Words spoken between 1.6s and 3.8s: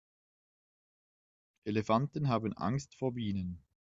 Elefanten haben Angst vor Bienen.